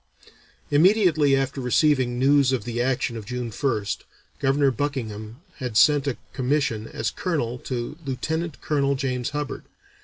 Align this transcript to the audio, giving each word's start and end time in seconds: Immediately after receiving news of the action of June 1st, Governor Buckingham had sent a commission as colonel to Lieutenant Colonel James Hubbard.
Immediately 0.71 1.35
after 1.35 1.61
receiving 1.61 2.17
news 2.17 2.51
of 2.51 2.63
the 2.63 2.81
action 2.81 3.15
of 3.15 3.27
June 3.27 3.51
1st, 3.51 3.97
Governor 4.39 4.71
Buckingham 4.71 5.41
had 5.57 5.77
sent 5.77 6.07
a 6.07 6.17
commission 6.33 6.87
as 6.87 7.11
colonel 7.11 7.59
to 7.59 7.99
Lieutenant 8.03 8.59
Colonel 8.61 8.95
James 8.95 9.29
Hubbard. 9.29 9.65